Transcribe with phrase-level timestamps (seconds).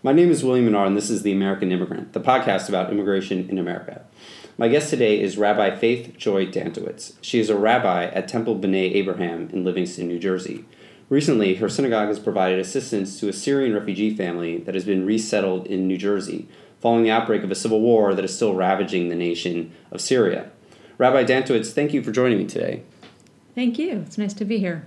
[0.00, 3.50] My name is William Menard, and this is The American Immigrant, the podcast about immigration
[3.50, 4.04] in America.
[4.56, 7.14] My guest today is Rabbi Faith Joy Dantowitz.
[7.20, 10.64] She is a rabbi at Temple B'nai Abraham in Livingston, New Jersey.
[11.08, 15.66] Recently, her synagogue has provided assistance to a Syrian refugee family that has been resettled
[15.66, 16.46] in New Jersey
[16.80, 20.48] following the outbreak of a civil war that is still ravaging the nation of Syria.
[20.96, 22.84] Rabbi Dantowitz, thank you for joining me today.
[23.56, 24.04] Thank you.
[24.06, 24.86] It's nice to be here.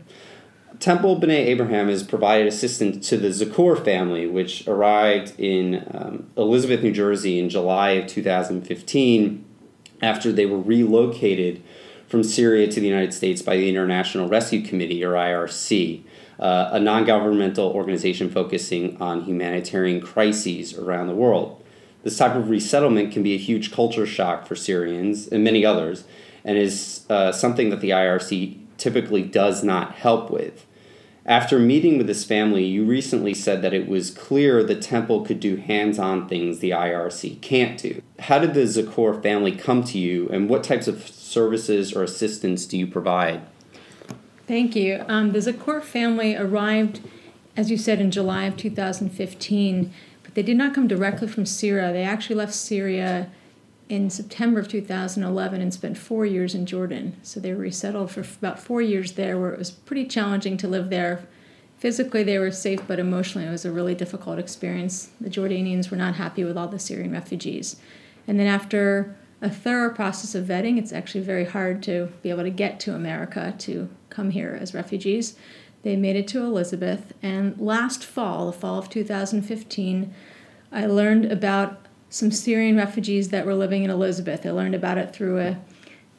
[0.80, 6.82] Temple B'nai Abraham has provided assistance to the Zakor family, which arrived in um, Elizabeth,
[6.82, 9.46] New Jersey in July of 2015
[10.02, 11.62] after they were relocated
[12.08, 16.04] from Syria to the United States by the International Rescue Committee, or IRC,
[16.40, 21.64] uh, a non governmental organization focusing on humanitarian crises around the world.
[22.04, 26.04] This type of resettlement can be a huge culture shock for Syrians and many others,
[26.44, 30.66] and is uh, something that the IRC typically does not help with.
[31.24, 35.40] After meeting with this family, you recently said that it was clear the temple could
[35.40, 38.02] do hands on things the IRC can't do.
[38.18, 42.66] How did the Zakor family come to you, and what types of services or assistance
[42.66, 43.42] do you provide?
[44.48, 45.06] Thank you.
[45.08, 47.02] Um, the Zakor family arrived,
[47.56, 49.94] as you said, in July of 2015,
[50.24, 51.94] but they did not come directly from Syria.
[51.94, 53.30] They actually left Syria
[53.92, 57.14] in September of 2011 and spent four years in Jordan.
[57.24, 60.68] So they were resettled for about four years there, where it was pretty challenging to
[60.70, 61.28] live there.
[61.78, 65.10] Physically, they were safe, but emotionally, it was a really difficult experience.
[65.20, 67.76] The Jordanians were not happy with all the Syrian refugees.
[68.26, 72.44] And then, after a thorough process of vetting, it's actually very hard to be able
[72.44, 75.36] to get to America to come here as refugees.
[75.84, 80.14] They made it to Elizabeth, and last fall, the fall of 2015,
[80.72, 81.81] I learned about
[82.12, 84.46] some Syrian refugees that were living in Elizabeth.
[84.46, 85.58] I learned about it through a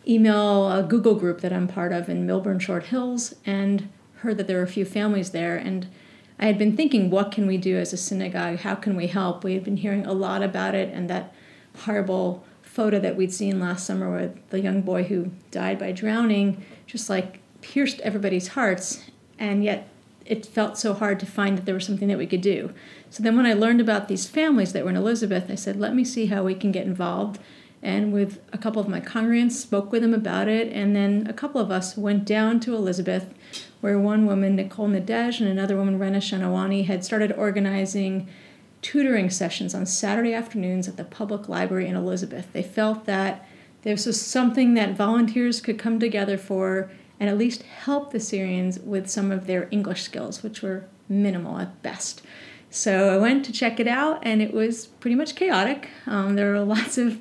[0.08, 4.48] email a Google group that I'm part of in Millburn Short Hills and heard that
[4.48, 5.86] there were a few families there and
[6.38, 8.60] I had been thinking what can we do as a synagogue?
[8.60, 9.44] How can we help?
[9.44, 11.32] We had been hearing a lot about it and that
[11.84, 16.64] horrible photo that we'd seen last summer with the young boy who died by drowning
[16.86, 19.88] just like pierced everybody's hearts and yet
[20.26, 22.72] it felt so hard to find that there was something that we could do.
[23.10, 25.94] So then when I learned about these families that were in Elizabeth, I said, let
[25.94, 27.40] me see how we can get involved.
[27.82, 30.72] And with a couple of my congregants, spoke with them about it.
[30.72, 33.34] And then a couple of us went down to Elizabeth,
[33.80, 38.28] where one woman, Nicole Nadej, and another woman, Rena Shanawani, had started organizing
[38.82, 42.52] tutoring sessions on Saturday afternoons at the public library in Elizabeth.
[42.52, 43.46] They felt that
[43.82, 46.90] this was something that volunteers could come together for
[47.22, 51.56] and at least help the Syrians with some of their English skills, which were minimal
[51.56, 52.20] at best.
[52.68, 55.88] So I went to check it out, and it was pretty much chaotic.
[56.04, 57.20] Um, there were lots of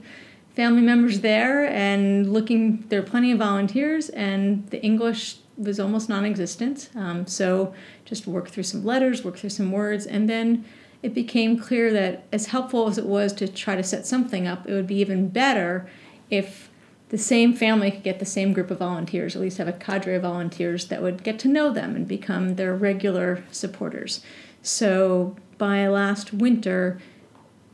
[0.55, 6.09] family members there, and looking, there were plenty of volunteers, and the English was almost
[6.09, 6.89] non existent.
[6.95, 10.65] Um, so just work through some letters, work through some words, and then
[11.03, 14.67] it became clear that as helpful as it was to try to set something up,
[14.67, 15.87] it would be even better
[16.31, 16.70] if
[17.11, 20.15] the same family could get the same group of volunteers, at least have a cadre
[20.15, 24.23] of volunteers that would get to know them and become their regular supporters.
[24.61, 27.01] So by last winter,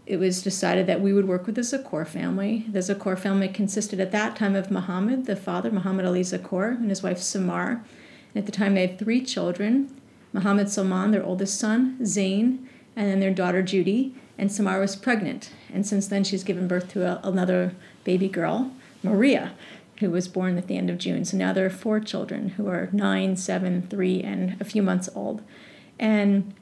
[0.07, 2.65] it was decided that we would work with the Zakor family.
[2.67, 6.89] The Zakor family consisted at that time of Muhammad, the father, Muhammad Ali Zakor, and
[6.89, 7.85] his wife Samar.
[8.33, 9.93] And at the time, they had three children
[10.33, 14.15] Muhammad Salman, their oldest son, Zain, and then their daughter Judy.
[14.35, 15.51] And Samar was pregnant.
[15.71, 18.71] And since then, she's given birth to a, another baby girl.
[19.03, 19.53] Maria,
[19.99, 21.25] who was born at the end of June.
[21.25, 25.09] So now there are four children who are nine, seven, three, and a few months
[25.15, 25.41] old.
[25.99, 26.53] And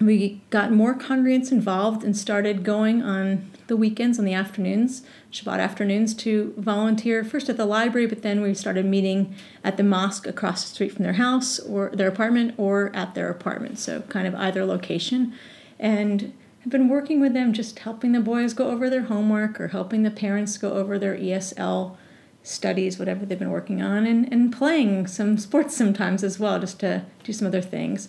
[0.00, 5.60] we got more congregants involved and started going on the weekends, on the afternoons, Shabbat
[5.60, 10.26] afternoons, to volunteer first at the library, but then we started meeting at the mosque
[10.26, 13.78] across the street from their house or their apartment or at their apartment.
[13.78, 15.34] So, kind of either location.
[15.78, 19.68] And I've been working with them, just helping the boys go over their homework or
[19.68, 21.96] helping the parents go over their ESL
[22.42, 26.80] studies, whatever they've been working on, and, and playing some sports sometimes as well, just
[26.80, 28.08] to do some other things.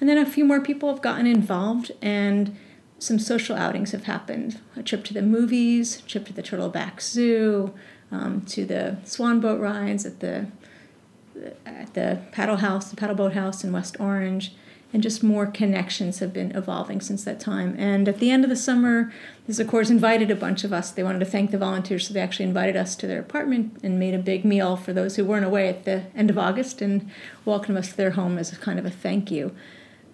[0.00, 2.56] And then a few more people have gotten involved, and
[2.98, 7.00] some social outings have happened a trip to the movies, a trip to the Turtleback
[7.00, 7.72] Zoo,
[8.10, 10.46] um, to the swan boat rides at the
[11.64, 14.54] at the paddle house, the paddle boat house in West Orange,
[14.92, 17.74] and just more connections have been evolving since that time.
[17.78, 19.12] And at the end of the summer,
[19.46, 20.90] this of course invited a bunch of us.
[20.90, 23.98] They wanted to thank the volunteers, so they actually invited us to their apartment and
[23.98, 27.10] made a big meal for those who weren't away at the end of August and
[27.44, 29.54] welcomed us to their home as a kind of a thank you.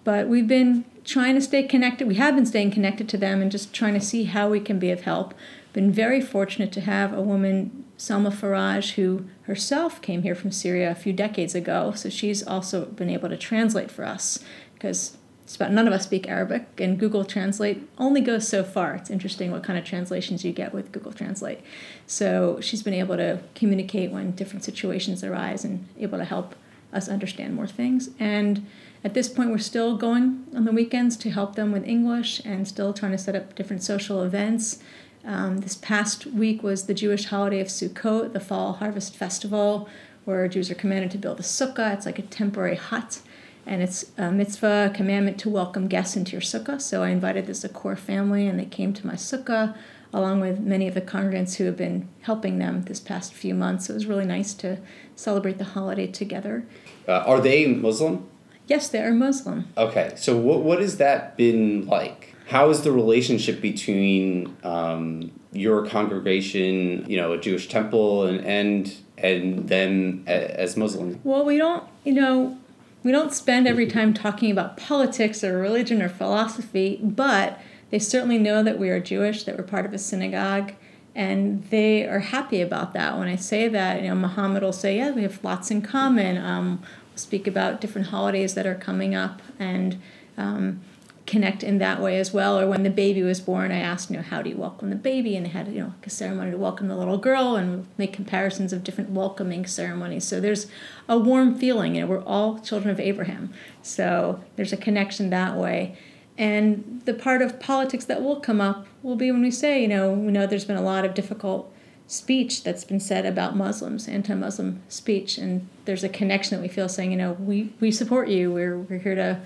[0.03, 2.07] But we've been trying to stay connected.
[2.07, 4.79] We have been staying connected to them and just trying to see how we can
[4.79, 5.33] be of help.
[5.73, 10.89] Been very fortunate to have a woman, Salma Faraj, who herself came here from Syria
[10.89, 11.91] a few decades ago.
[11.95, 14.43] So she's also been able to translate for us
[14.79, 18.93] because just about none of us speak Arabic, and Google Translate only goes so far.
[18.93, 21.59] It's interesting what kind of translations you get with Google Translate.
[22.05, 26.53] So she's been able to communicate when different situations arise and able to help
[26.93, 28.11] us understand more things.
[28.19, 28.67] And
[29.03, 32.67] at this point, we're still going on the weekends to help them with English and
[32.67, 34.77] still trying to set up different social events.
[35.25, 39.89] Um, this past week was the Jewish holiday of Sukkot, the fall harvest festival,
[40.25, 41.91] where Jews are commanded to build a sukkah.
[41.95, 43.21] It's like a temporary hut
[43.69, 46.81] and it's a mitzvah, commandment to welcome guests into your sukkah.
[46.81, 49.77] So I invited the Zakor family, and they came to my sukkah
[50.11, 53.87] along with many of the congregants who have been helping them this past few months.
[53.87, 54.79] It was really nice to
[55.15, 56.65] celebrate the holiday together.
[57.07, 58.27] Uh, are they Muslim?
[58.65, 59.67] Yes, they are Muslim.
[59.77, 62.33] Okay, so what what has that been like?
[62.47, 68.95] How is the relationship between um, your congregation, you know, a Jewish temple, and and
[69.19, 71.19] and them as Muslims?
[71.23, 72.57] Well, we don't, you know,
[73.03, 77.59] we don't spend every time talking about politics or religion or philosophy, but
[77.91, 80.73] they certainly know that we are Jewish, that we're part of a synagogue,
[81.15, 83.17] and they are happy about that.
[83.17, 86.37] When I say that, you know, Muhammad will say, "Yeah, we have lots in common."
[86.37, 89.97] Um, we'll speak about different holidays that are coming up, and
[90.37, 90.81] um,
[91.29, 92.59] connect in that way as well.
[92.59, 94.95] Or when the baby was born, I asked, you know, how do you welcome the
[94.95, 95.35] baby?
[95.35, 98.73] And they had, you know, a ceremony to welcome the little girl and make comparisons
[98.73, 100.25] of different welcoming ceremonies.
[100.25, 100.65] So there's
[101.07, 101.95] a warm feeling.
[101.95, 103.53] You know, we're all children of Abraham.
[103.83, 105.95] So there's a connection that way.
[106.35, 109.87] And the part of politics that will come up will be when we say, you
[109.87, 111.71] know, we know there's been a lot of difficult
[112.07, 116.89] speech that's been said about Muslims, anti-Muslim speech, and there's a connection that we feel
[116.89, 118.51] saying, you know, we, we support you.
[118.51, 119.39] We're, we're here to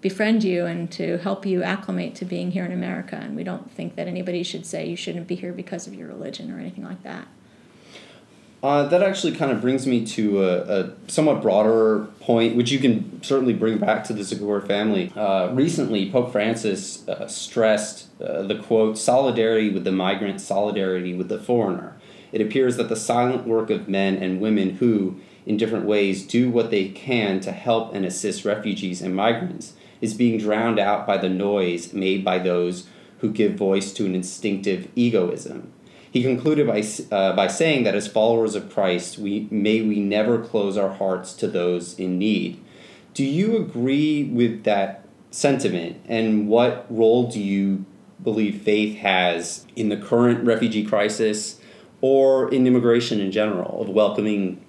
[0.00, 3.16] befriend you and to help you acclimate to being here in America.
[3.16, 6.08] And we don't think that anybody should say you shouldn't be here because of your
[6.08, 7.26] religion or anything like that.
[8.60, 12.80] Uh, that actually kind of brings me to a, a, somewhat broader point, which you
[12.80, 15.12] can certainly bring back to the Zakor family.
[15.14, 21.28] Uh, recently, Pope Francis uh, stressed uh, the quote, solidarity with the migrant, solidarity with
[21.28, 21.94] the foreigner.
[22.32, 26.50] It appears that the silent work of men and women who, in different ways, do
[26.50, 31.16] what they can to help and assist refugees and migrants is being drowned out by
[31.16, 32.86] the noise made by those
[33.18, 35.72] who give voice to an instinctive egoism.
[36.10, 36.82] He concluded by,
[37.14, 41.34] uh, by saying that as followers of Christ, we, may we never close our hearts
[41.34, 42.62] to those in need.
[43.12, 47.84] Do you agree with that sentiment, and what role do you
[48.22, 51.60] believe faith has in the current refugee crisis
[52.00, 54.64] or in immigration in general, of welcoming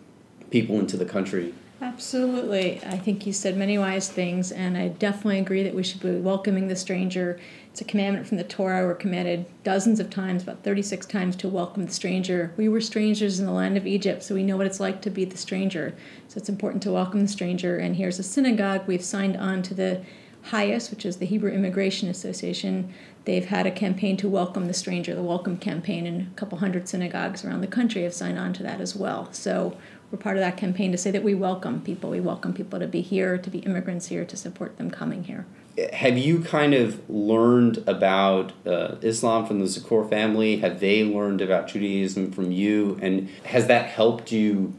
[0.50, 1.54] people into the country?
[1.82, 2.82] Absolutely.
[2.86, 6.20] I think you said many wise things, and I definitely agree that we should be
[6.20, 7.40] welcoming the stranger.
[7.72, 8.86] It's a commandment from the Torah.
[8.86, 12.54] We're commanded dozens of times, about 36 times, to welcome the stranger.
[12.58, 15.10] We were strangers in the land of Egypt, so we know what it's like to
[15.10, 15.96] be the stranger.
[16.28, 17.78] So it's important to welcome the stranger.
[17.78, 18.86] And here's a synagogue.
[18.86, 20.02] We've signed on to the
[20.46, 22.94] HIAS, which is the Hebrew Immigration Association.
[23.26, 26.88] They've had a campaign to welcome the stranger, the Welcome Campaign, and a couple hundred
[26.90, 29.32] synagogues around the country have signed on to that as well.
[29.32, 29.78] So
[30.12, 32.10] we're part of that campaign to say that we welcome people.
[32.10, 35.46] We welcome people to be here, to be immigrants here, to support them coming here.
[35.94, 40.58] Have you kind of learned about uh, Islam from the Zakor family?
[40.58, 42.98] Have they learned about Judaism from you?
[43.02, 44.74] And has that helped you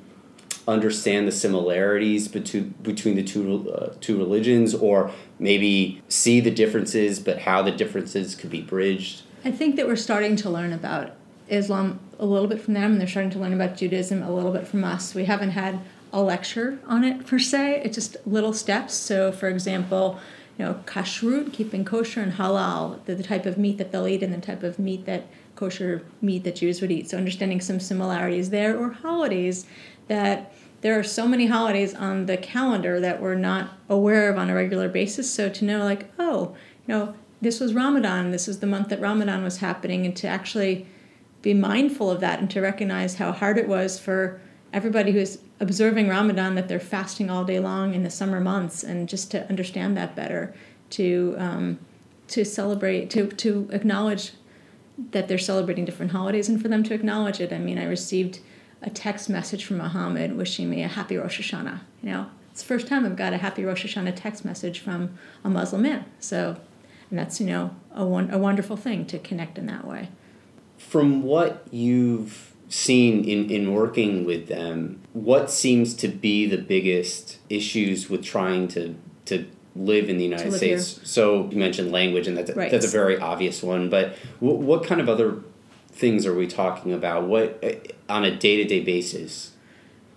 [0.70, 7.18] understand the similarities between between the two uh, two religions, or maybe see the differences,
[7.18, 9.22] but how the differences could be bridged?
[9.44, 11.12] I think that we're starting to learn about
[11.48, 14.52] Islam a little bit from them, and they're starting to learn about Judaism a little
[14.52, 15.14] bit from us.
[15.14, 15.80] We haven't had
[16.12, 18.94] a lecture on it per se, it's just little steps.
[18.94, 20.18] So, for example,
[20.60, 24.32] know, kashrut, keeping kosher, and halal, the, the type of meat that they'll eat and
[24.32, 25.26] the type of meat that
[25.56, 27.10] kosher meat that Jews would eat.
[27.10, 29.66] So, understanding some similarities there, or holidays
[30.08, 34.48] that there are so many holidays on the calendar that we're not aware of on
[34.50, 35.32] a regular basis.
[35.32, 39.00] So, to know, like, oh, you know, this was Ramadan, this is the month that
[39.00, 40.86] Ramadan was happening, and to actually
[41.42, 44.40] be mindful of that and to recognize how hard it was for
[44.72, 49.08] everybody who's observing Ramadan that they're fasting all day long in the summer months, and
[49.08, 50.54] just to understand that better,
[50.90, 51.78] to um,
[52.28, 54.32] to celebrate, to to acknowledge
[55.12, 57.52] that they're celebrating different holidays, and for them to acknowledge it.
[57.52, 58.40] I mean, I received
[58.82, 61.80] a text message from Muhammad wishing me a happy Rosh Hashanah.
[62.02, 65.18] You know, it's the first time I've got a happy Rosh Hashanah text message from
[65.44, 66.04] a Muslim man.
[66.18, 66.56] So,
[67.10, 70.08] and that's you know a, a wonderful thing to connect in that way
[70.80, 77.38] from what you've seen in, in working with them, what seems to be the biggest
[77.50, 78.94] issues with trying to,
[79.26, 79.46] to
[79.76, 80.96] live in the United States?
[80.96, 81.04] Here.
[81.04, 82.70] So you mentioned language, and that's a, right.
[82.70, 83.90] that's a very obvious one.
[83.90, 85.42] But w- what kind of other
[85.88, 87.24] things are we talking about?
[87.24, 87.72] What uh,
[88.08, 89.52] on a day to day basis?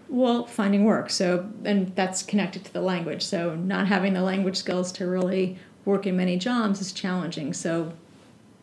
[0.07, 1.09] Well, finding work.
[1.09, 3.23] So, and that's connected to the language.
[3.23, 7.51] So, not having the language skills to really work in many jobs is challenging.
[7.53, 7.93] So,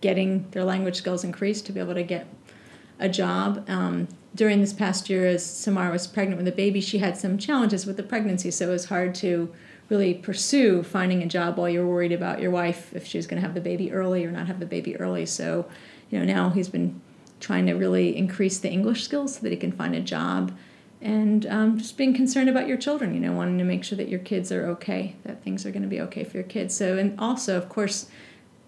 [0.00, 2.28] getting their language skills increased to be able to get
[3.00, 3.68] a job.
[3.68, 7.36] Um, during this past year, as Samara was pregnant with a baby, she had some
[7.36, 9.52] challenges with the pregnancy, so it was hard to
[9.88, 13.40] really pursue finding a job while you're worried about your wife if she was going
[13.40, 15.26] to have the baby early or not have the baby early.
[15.26, 15.66] So,
[16.10, 17.00] you know, now he's been
[17.40, 20.56] trying to really increase the English skills so that he can find a job
[21.02, 24.08] and um, just being concerned about your children, you know, wanting to make sure that
[24.08, 26.74] your kids are okay, that things are going to be okay for your kids.
[26.76, 28.08] So, and also, of course,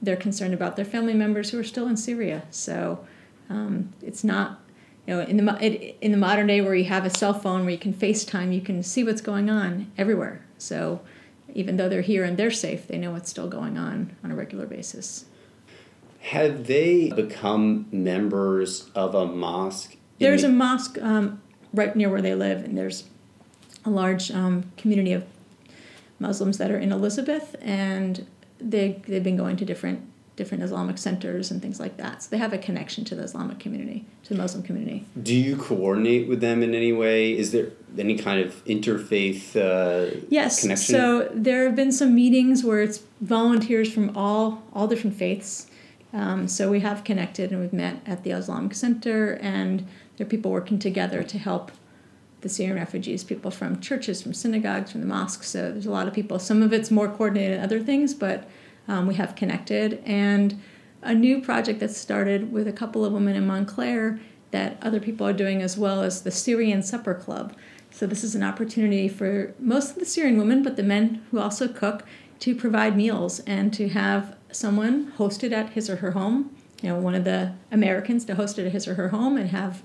[0.01, 2.45] they're concerned about their family members who are still in Syria.
[2.51, 3.07] So,
[3.53, 4.61] um, it's not,
[5.07, 7.71] you know, in the in the modern day where you have a cell phone where
[7.71, 10.45] you can FaceTime, you can see what's going on everywhere.
[10.59, 11.01] So,
[11.55, 14.35] even though they're here and they're safe, they know what's still going on on a
[14.35, 15.27] regular basis.
[16.21, 19.97] Have they become members of a mosque?
[20.19, 21.43] There's the- a mosque um,
[21.75, 23.05] right near where they live, and there's
[23.85, 25.25] a large um, community of
[26.21, 28.25] Muslims that are in Elizabeth, and
[28.61, 30.01] they they've been going to different
[30.37, 32.23] different Islamic centers and things like that.
[32.23, 35.05] So they have a connection to the Islamic community, to the Muslim community.
[35.23, 37.37] Do you coordinate with them in any way?
[37.37, 40.63] Is there any kind of interfaith uh, yes.
[40.63, 40.95] Connection?
[40.95, 45.67] So there have been some meetings where it's volunteers from all all different faiths.
[46.15, 49.87] Um, so we have connected and we've met at the Islamic Center, and
[50.17, 51.73] there are people working together to help
[52.43, 55.49] the Syrian refugees, people from churches, from synagogues, from the mosques.
[55.49, 56.39] So there's a lot of people.
[56.39, 58.49] Some of it's more coordinated than other things, but
[58.89, 60.03] um, we have connected.
[60.05, 60.61] And
[61.03, 64.21] a new project that started with a couple of women in Montclair
[64.53, 67.55] that other people are doing as well as the Syrian Supper Club.
[67.91, 71.39] So this is an opportunity for most of the Syrian women, but the men who
[71.39, 72.05] also cook,
[72.43, 76.53] to provide meals and to have someone hosted at his or her home.
[76.83, 79.51] You know, one of the Americans to host it at his or her home and
[79.51, 79.81] have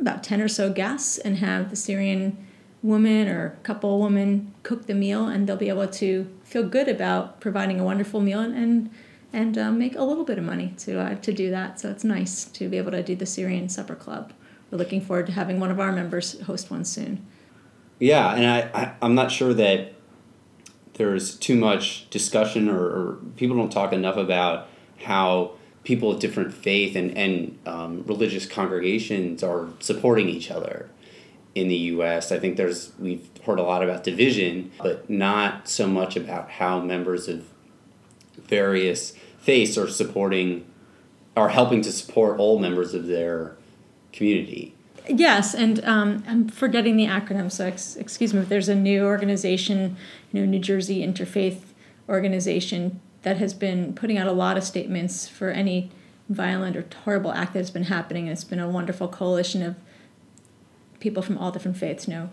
[0.00, 2.46] about 10 or so guests and have the Syrian
[2.84, 7.40] woman or couple woman cook the meal and they'll be able to feel good about
[7.40, 8.90] providing a wonderful meal and and,
[9.32, 11.80] and um, make a little bit of money to uh, to do that.
[11.80, 14.32] So it's nice to be able to do the Syrian supper club.
[14.70, 17.26] We're looking forward to having one of our members host one soon.
[17.98, 19.94] Yeah and I, I I'm not sure that
[20.94, 24.68] there's too much discussion or, or people don't talk enough about
[25.04, 30.88] how people of different faith and, and um, religious congregations are supporting each other
[31.54, 32.32] in the U.S.
[32.32, 36.80] I think there's we've heard a lot about division, but not so much about how
[36.80, 37.46] members of
[38.36, 40.66] various faiths are supporting,
[41.36, 43.56] are helping to support all members of their
[44.12, 44.74] community.
[45.08, 48.40] Yes, and um, I'm forgetting the acronym, so ex- excuse me.
[48.40, 49.96] If there's a new organization,
[50.32, 51.60] you know, New Jersey Interfaith
[52.08, 55.90] Organization that has been putting out a lot of statements for any
[56.28, 58.28] violent or horrible act that has been happening.
[58.28, 59.76] It's been a wonderful coalition of
[61.04, 62.30] people from all different faiths, you know,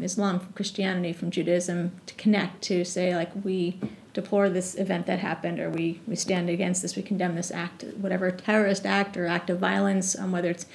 [0.00, 3.78] Islam, from Christianity, from Judaism, to connect to say like we
[4.12, 7.84] deplore this event that happened, or we we stand against this, we condemn this act,
[8.04, 10.66] whatever terrorist act or act of violence, um, whether it's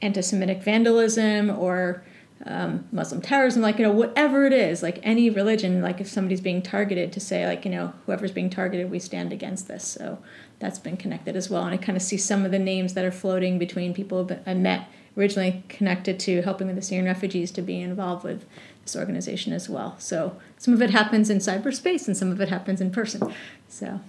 [0.00, 2.04] anti-Semitic vandalism or
[2.46, 6.40] um, Muslim terrorism, like, you know, whatever it is, like any religion, like if somebody's
[6.40, 9.84] being targeted to say, like, you know, whoever's being targeted, we stand against this.
[9.84, 10.18] So
[10.60, 11.64] that's been connected as well.
[11.64, 14.54] And I kind of see some of the names that are floating between people I
[14.54, 18.44] met originally connected to helping with the Syrian refugees to be involved with
[18.82, 19.96] this organization as well.
[19.98, 23.34] So some of it happens in cyberspace and some of it happens in person.
[23.68, 24.00] So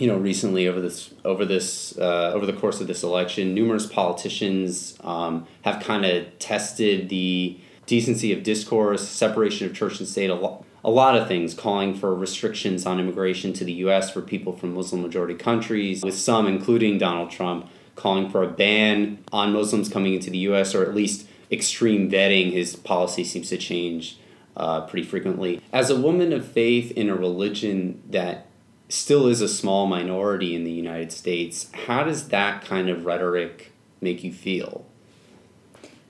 [0.00, 3.86] you know, recently over this over this uh, over the course of this election, numerous
[3.86, 10.30] politicians um, have kind of tested the decency of discourse, separation of church and state,
[10.30, 14.10] a lot, a lot of things, calling for restrictions on immigration to the U.S.
[14.10, 19.22] for people from Muslim majority countries, with some, including Donald Trump, calling for a ban
[19.32, 20.74] on Muslims coming into the U.S.
[20.74, 22.52] or at least extreme vetting.
[22.52, 24.18] His policy seems to change
[24.56, 25.62] uh, pretty frequently.
[25.72, 28.46] As a woman of faith in a religion that
[28.90, 31.70] still is a small minority in the United States.
[31.86, 34.84] How does that kind of rhetoric make you feel?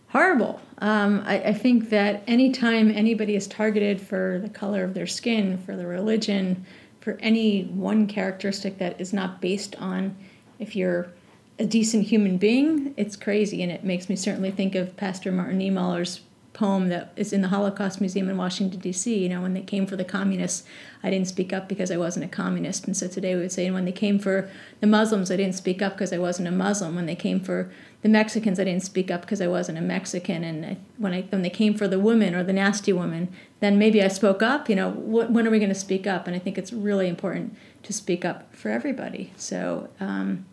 [0.09, 0.61] Horrible.
[0.79, 5.59] Um, I, I think that anytime anybody is targeted for the color of their skin,
[5.59, 6.65] for their religion,
[7.01, 10.17] for any one characteristic that is not based on
[10.59, 11.13] if you're
[11.61, 13.63] a decent human being, it's crazy.
[13.63, 16.23] And it makes me certainly think of Pastor Martin Niemöller's
[16.55, 19.17] poem that is in the Holocaust Museum in Washington, D.C.
[19.17, 20.67] You know, when they came for the communists,
[21.03, 22.87] I didn't speak up because I wasn't a communist.
[22.87, 24.51] And so today we would say, and when they came for
[24.81, 26.97] the Muslims, I didn't speak up because I wasn't a Muslim.
[26.97, 30.43] When they came for the Mexicans, I didn't speak up because I wasn't a Mexican.
[30.43, 33.29] And I, when, I, when they came for the women or the nasty woman,
[33.61, 34.71] then maybe I spoke up.
[34.71, 36.27] You know, when are we going to speak up?
[36.27, 39.33] And I think it's really important to speak up for everybody.
[39.37, 40.47] So um,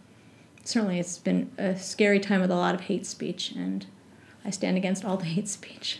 [0.67, 3.85] certainly it's been a scary time with a lot of hate speech and
[4.43, 5.99] I stand against all the hate speech.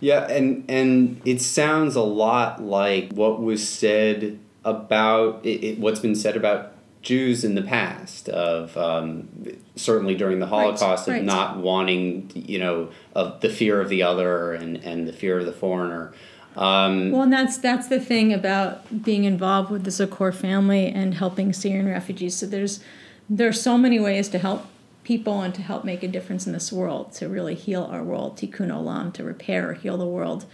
[0.00, 6.00] Yeah, and and it sounds a lot like what was said about it, it, what's
[6.00, 9.28] been said about Jews in the past of um,
[9.76, 11.24] certainly during the Holocaust right, of right.
[11.24, 15.46] not wanting you know of the fear of the other and, and the fear of
[15.46, 16.12] the foreigner.
[16.56, 21.14] Um, Well, and that's that's the thing about being involved with the Zakor family and
[21.14, 22.36] helping Syrian refugees.
[22.36, 22.80] So there's
[23.28, 24.66] there are so many ways to help
[25.02, 28.36] people and to help make a difference in this world, to really heal our world,
[28.36, 30.46] tikkun olam, to repair or heal the world.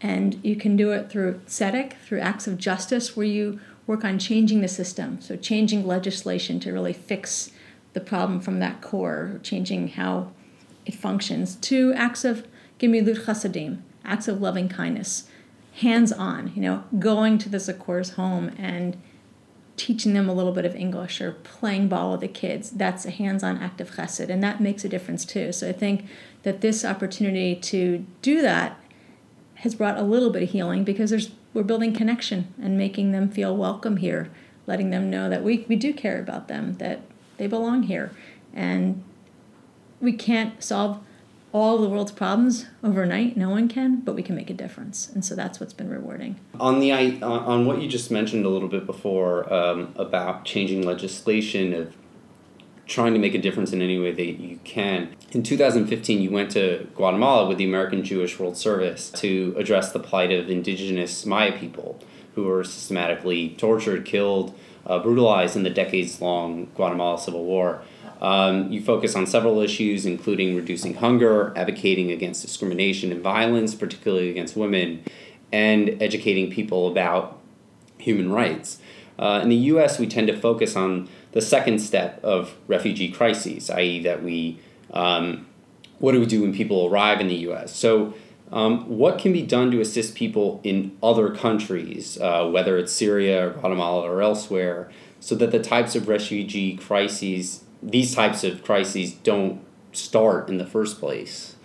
[0.00, 4.18] And you can do it through tzedek, through acts of justice, where you work on
[4.18, 7.50] changing the system, so changing legislation to really fix
[7.92, 10.32] the problem from that core, changing how
[10.84, 12.46] it functions, to acts of
[12.78, 15.28] gemilut chasadim, acts of loving kindness,
[15.74, 18.96] hands on, you know, going to the Zakor's home and
[19.76, 22.70] teaching them a little bit of English or playing ball with the kids.
[22.70, 25.52] That's a hands on act of chesed, and that makes a difference too.
[25.52, 26.06] So I think
[26.44, 28.78] that this opportunity to do that
[29.56, 33.30] has brought a little bit of healing because there's we're building connection and making them
[33.30, 34.28] feel welcome here,
[34.66, 37.00] letting them know that we, we do care about them, that
[37.36, 38.10] they belong here.
[38.52, 39.02] And
[40.00, 41.00] we can't solve
[41.54, 45.08] all the world's problems overnight, no one can, but we can make a difference.
[45.14, 46.34] And so that's what's been rewarding.
[46.58, 51.72] on the on what you just mentioned a little bit before um, about changing legislation
[51.72, 51.94] of
[52.86, 55.14] trying to make a difference in any way that you can.
[55.30, 60.00] In 2015, you went to Guatemala with the American Jewish World Service to address the
[60.00, 62.00] plight of indigenous Maya people
[62.34, 67.82] who were systematically tortured, killed, uh, brutalized in the decades long Guatemala Civil War.
[68.24, 74.30] Um, you focus on several issues, including reducing hunger, advocating against discrimination and violence, particularly
[74.30, 75.04] against women,
[75.52, 77.38] and educating people about
[77.98, 78.78] human rights.
[79.18, 83.68] Uh, in the U.S., we tend to focus on the second step of refugee crises,
[83.68, 84.58] i.e., that we
[84.94, 85.46] um,
[85.98, 87.76] what do we do when people arrive in the U.S.
[87.76, 88.14] So,
[88.50, 93.48] um, what can be done to assist people in other countries, uh, whether it's Syria
[93.48, 94.90] or Guatemala or elsewhere,
[95.20, 99.60] so that the types of refugee crises, these types of crises, don't
[99.92, 101.56] start in the first place?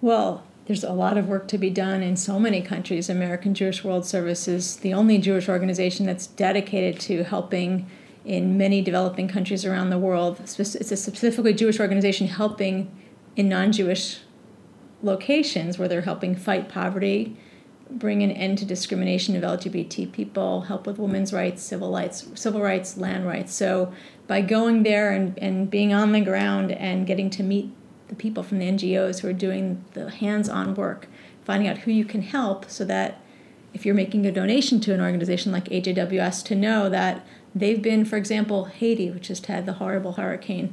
[0.00, 3.08] Well, there's a lot of work to be done in so many countries.
[3.08, 7.88] American Jewish World Service is the only Jewish organization that's dedicated to helping
[8.24, 10.38] in many developing countries around the world.
[10.40, 12.90] It's a specifically Jewish organization helping
[13.36, 14.20] in non Jewish
[15.02, 17.36] locations where they're helping fight poverty,
[17.90, 22.60] bring an end to discrimination of LGBT people, help with women's rights, civil rights, civil
[22.60, 23.52] rights, land rights.
[23.52, 23.92] So
[24.32, 27.70] by going there and, and being on the ground and getting to meet
[28.08, 31.06] the people from the NGOs who are doing the hands-on work,
[31.44, 33.20] finding out who you can help so that
[33.74, 38.06] if you're making a donation to an organization like AJWS to know that they've been,
[38.06, 40.72] for example, Haiti, which just had the horrible hurricane,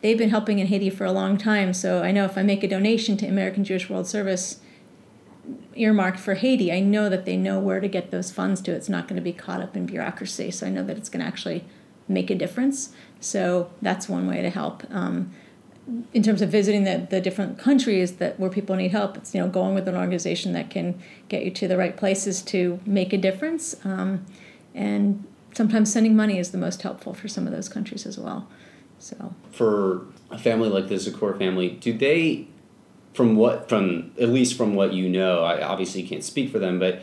[0.00, 1.74] they've been helping in Haiti for a long time.
[1.74, 4.60] So I know if I make a donation to American Jewish World Service
[5.74, 8.72] earmarked for Haiti, I know that they know where to get those funds to.
[8.72, 10.50] It's not going to be caught up in bureaucracy.
[10.50, 11.66] So I know that it's going to actually
[12.08, 12.90] make a difference.
[13.20, 14.84] So that's one way to help.
[14.90, 15.32] Um,
[16.12, 19.40] in terms of visiting the, the different countries that where people need help, it's you
[19.40, 23.12] know going with an organization that can get you to the right places to make
[23.12, 23.76] a difference.
[23.84, 24.24] Um,
[24.74, 28.48] and sometimes sending money is the most helpful for some of those countries as well.
[28.98, 32.48] So For a family like the Zakor family, do they,
[33.12, 36.78] from what from at least from what you know, I obviously can't speak for them,
[36.78, 37.02] but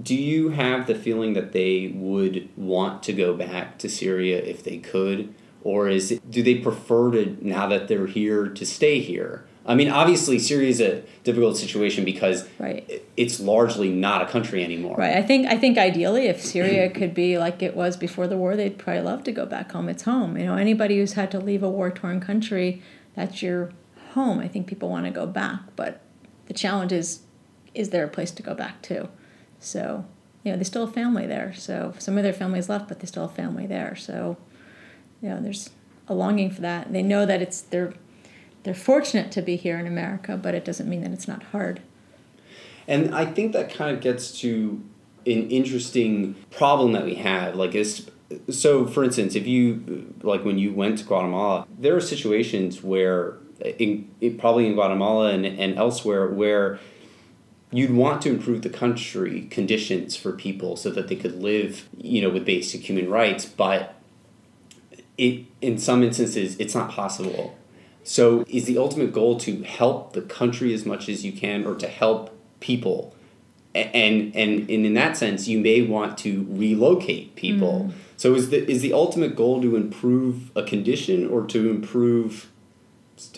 [0.00, 4.62] do you have the feeling that they would want to go back to Syria if
[4.62, 5.34] they could?
[5.62, 9.44] Or is it, do they prefer to now that they're here to stay here?
[9.66, 13.04] I mean, obviously, Syria is a difficult situation because right.
[13.18, 14.96] it's largely not a country anymore.
[14.96, 15.14] Right.
[15.14, 18.56] I think I think ideally, if Syria could be like it was before the war,
[18.56, 19.90] they'd probably love to go back home.
[19.90, 20.38] It's home.
[20.38, 22.82] You know, anybody who's had to leave a war torn country,
[23.14, 23.72] that's your
[24.12, 24.38] home.
[24.38, 26.00] I think people want to go back, but
[26.46, 27.20] the challenge is,
[27.74, 29.10] is there a place to go back to?
[29.60, 30.04] So,
[30.44, 31.52] you know, they still have family there.
[31.54, 33.96] So some of their families left, but they still have family there.
[33.96, 34.36] So,
[35.20, 35.70] you know, there's
[36.06, 36.92] a longing for that.
[36.92, 37.94] They know that it's they're
[38.62, 41.80] they're fortunate to be here in America, but it doesn't mean that it's not hard.
[42.86, 44.82] And I think that kind of gets to
[45.26, 47.54] an interesting problem that we have.
[47.54, 48.10] Like, it's,
[48.50, 53.36] so for instance, if you, like when you went to Guatemala, there are situations where,
[53.78, 56.78] in, probably in Guatemala and, and elsewhere, where
[57.70, 62.22] you'd want to improve the country conditions for people so that they could live, you
[62.22, 63.94] know, with basic human rights, but
[65.18, 67.56] it, in some instances, it's not possible.
[68.04, 71.74] So, is the ultimate goal to help the country as much as you can, or
[71.74, 73.14] to help people?
[73.74, 77.90] And and, and in that sense, you may want to relocate people.
[77.90, 77.92] Mm.
[78.16, 82.50] So, is the is the ultimate goal to improve a condition or to improve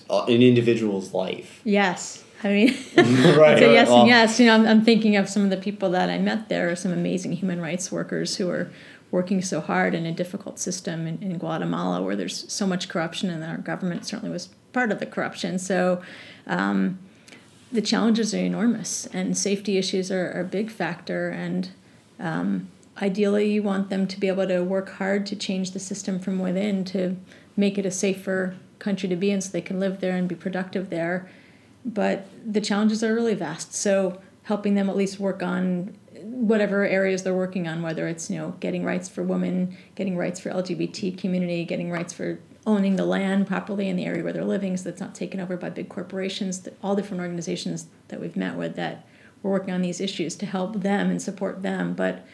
[0.09, 1.61] an individual's life?
[1.65, 2.23] Yes.
[2.43, 2.69] I mean,
[3.37, 4.41] right, it's a yes and yes.
[4.41, 6.93] You know, I'm, I'm thinking of some of the people that I met there, some
[6.93, 8.71] amazing human rights workers who are
[9.11, 13.29] working so hard in a difficult system in, in Guatemala where there's so much corruption,
[13.29, 15.59] and our government certainly was part of the corruption.
[15.59, 16.01] So
[16.47, 16.99] um,
[17.71, 21.29] the challenges are enormous, and safety issues are, are a big factor.
[21.29, 21.71] And
[22.19, 22.69] um,
[23.03, 26.39] ideally, you want them to be able to work hard to change the system from
[26.39, 27.17] within to
[27.55, 30.35] make it a safer country to be in so they can live there and be
[30.35, 31.29] productive there
[31.85, 33.75] but the challenges are really vast.
[33.75, 38.39] So helping them at least work on whatever areas they're working on, whether it's you
[38.39, 43.05] know getting rights for women, getting rights for LGBT community, getting rights for owning the
[43.05, 45.89] land properly in the area where they're living, so that's not taken over by big
[45.89, 46.69] corporations.
[46.83, 49.07] All different organizations that we've met with that
[49.43, 52.27] we're working on these issues to help them and support them, but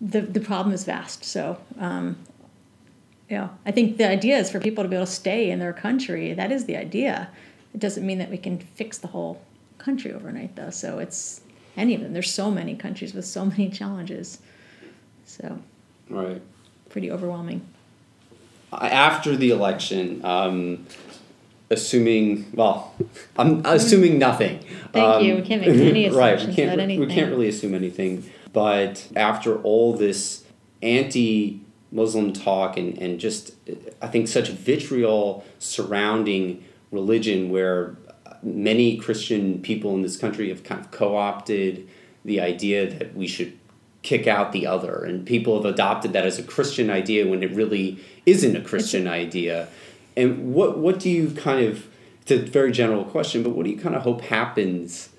[0.00, 1.24] the the problem is vast.
[1.24, 1.58] So.
[1.78, 2.16] Um,
[3.28, 5.72] yeah, I think the idea is for people to be able to stay in their
[5.72, 6.34] country.
[6.34, 7.30] That is the idea.
[7.74, 9.40] It doesn't mean that we can fix the whole
[9.78, 10.70] country overnight, though.
[10.70, 11.40] So it's
[11.76, 12.12] any of them.
[12.12, 14.38] There's so many countries with so many challenges.
[15.26, 15.58] So
[16.08, 16.42] Right.
[16.88, 17.62] pretty overwhelming.
[18.72, 20.86] After the election, um,
[21.70, 22.94] assuming well,
[23.36, 24.60] I'm assuming nothing.
[24.92, 25.36] Thank you.
[25.36, 26.30] We can't make any right.
[26.30, 26.74] We assumptions can't.
[26.74, 28.28] about re- We can't really assume anything.
[28.52, 30.44] But after all this
[30.82, 33.52] anti-Muslim talk and and just
[34.02, 37.96] I think such vitriol surrounding religion, where
[38.42, 41.88] many Christian people in this country have kind of co-opted
[42.24, 43.58] the idea that we should
[44.02, 45.04] kick out the other.
[45.04, 49.06] And people have adopted that as a christian idea when it really isn't a christian
[49.06, 49.68] idea.
[50.16, 51.86] And what what do you kind of
[52.22, 55.10] it's a very general question but what do you kind of hope happens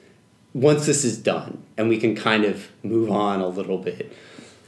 [0.54, 4.12] once this is done and we can kind of move on a little bit?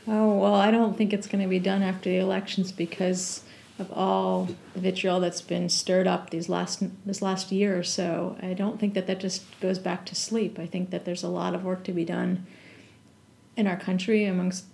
[0.07, 3.43] Oh well, I don't think it's going to be done after the elections because
[3.79, 8.37] of all the vitriol that's been stirred up these last this last year or so.
[8.41, 10.59] I don't think that that just goes back to sleep.
[10.59, 12.45] I think that there's a lot of work to be done
[13.55, 14.65] in our country amongst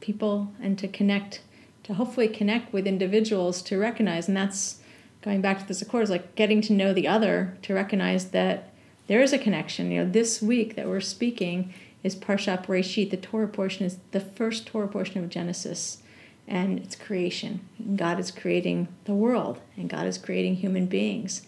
[0.00, 1.40] people and to connect
[1.84, 4.80] to hopefully connect with individuals to recognize and that's
[5.22, 8.72] going back to this accord is like getting to know the other to recognize that
[9.06, 13.10] there is a connection you know this week that we're speaking is parshat Bereshit.
[13.10, 15.98] the torah portion is the first torah portion of genesis
[16.46, 17.60] and it's creation
[17.96, 21.42] god is creating the world and god is creating human beings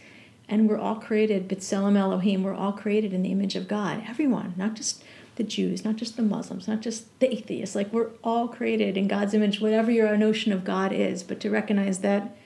[0.48, 4.54] and we're all created b'tselem elohim we're all created in the image of god everyone
[4.56, 5.02] not just
[5.36, 7.74] the Jews, not just the Muslims, not just the atheists.
[7.74, 11.50] Like we're all created in God's image, whatever your notion of God is, but to
[11.50, 12.36] recognize that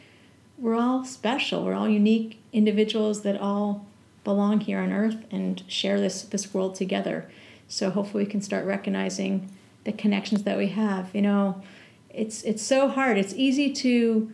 [0.57, 1.65] we're all special.
[1.65, 3.87] We're all unique individuals that all
[4.25, 7.31] belong here on earth and share this this world together.
[7.69, 9.51] So hopefully we can start recognizing
[9.85, 11.15] the connections that we have.
[11.15, 11.63] You know,
[12.11, 13.19] it's it's so hard.
[13.19, 14.33] It's easy to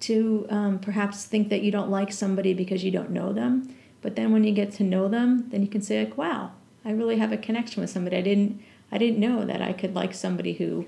[0.00, 3.74] to um, perhaps think that you don't like somebody because you don't know them.
[4.02, 6.52] But then when you get to know them, then you can say like, wow,
[6.84, 8.16] I really have a connection with somebody.
[8.16, 10.86] I didn't I didn't know that I could like somebody who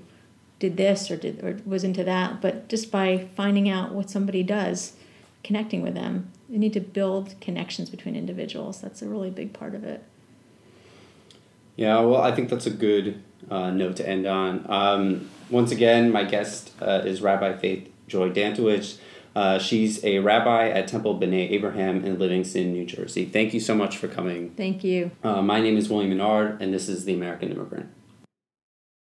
[0.59, 2.41] did this or did or was into that.
[2.41, 4.93] But just by finding out what somebody does,
[5.43, 8.81] connecting with them, you need to build connections between individuals.
[8.81, 10.03] That's a really big part of it.
[11.75, 14.65] Yeah, well, I think that's a good uh, note to end on.
[14.69, 18.97] Um, once again, my guest uh, is Rabbi Faith Joy Dantowitz.
[19.35, 23.25] Uh, she's a rabbi at Temple B'nai Abraham in Livingston, New Jersey.
[23.25, 24.51] Thank you so much for coming.
[24.51, 25.11] Thank you.
[25.23, 27.89] Uh, my name is William Menard, and this is The American Immigrant.